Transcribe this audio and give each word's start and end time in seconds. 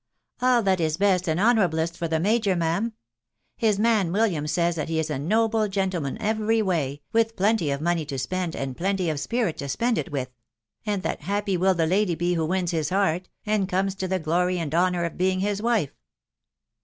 "All 0.41 0.63
that 0.63 0.79
is 0.79 0.97
best 0.97 1.27
and 1.29 1.39
honourablest 1.39 1.95
for 1.95 2.07
the 2.07 2.19
major, 2.19 2.55
ma'am 2.55 2.93
His 3.55 3.77
man 3.77 4.11
William 4.11 4.47
says 4.47 4.75
that 4.75 4.89
he 4.89 4.97
is 4.97 5.11
a 5.11 5.19
noble 5.19 5.67
gentleman 5.67 6.17
every 6.19 6.59
way, 6.59 7.03
with 7.13 7.35
plenty 7.35 7.69
of 7.69 7.81
money 7.81 8.03
to 8.05 8.17
spend 8.17 8.55
and 8.55 8.75
plenty 8.75 9.11
of 9.11 9.19
spirit 9.19 9.57
to 9.57 9.69
spend 9.69 9.99
it 9.99 10.11
with; 10.11 10.29
and 10.87 11.03
that 11.03 11.21
happy 11.21 11.55
will 11.55 11.75
the 11.75 11.85
lady 11.85 12.15
be 12.15 12.33
who 12.33 12.47
wins 12.47 12.71
his 12.71 12.89
heart, 12.89 13.29
and 13.45 13.69
comes 13.69 13.93
to 13.93 14.07
the 14.07 14.17
glory 14.17 14.57
and 14.57 14.73
honour 14.73 15.03
of 15.05 15.19
being 15.19 15.39
his 15.41 15.61
wife." 15.61 15.91